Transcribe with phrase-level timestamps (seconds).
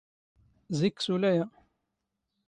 [0.77, 1.45] ⵣⵉⴽⴽ ⵙⵓⵍ ⴰⵢⴰ.